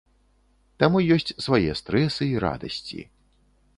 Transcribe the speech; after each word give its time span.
Таму 0.83 1.01
ёсць 1.15 1.33
свае 1.47 1.71
стрэсы, 1.81 2.23
і 2.33 2.43
радасці. 2.45 2.99